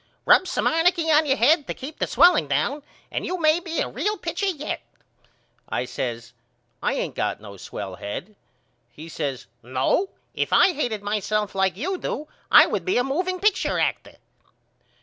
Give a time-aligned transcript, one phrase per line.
[0.25, 3.81] Rub some arnicky on your head to keep the swelling down and you may be
[3.81, 4.81] a real pitcher yet.
[5.69, 6.33] I says
[6.81, 8.35] I ain't got no swell head.
[8.89, 10.09] He says No.
[10.33, 14.15] If I hated myself like you do I would be a moveing picture actor.